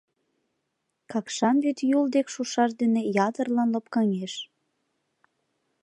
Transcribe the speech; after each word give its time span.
Какшан 1.11 1.55
вӱд 1.63 1.79
Юл 1.97 2.05
дек 2.15 2.27
шушаш 2.33 2.71
дене 2.81 3.01
ятырлан 3.27 3.69
лопкаҥеш. 3.73 4.33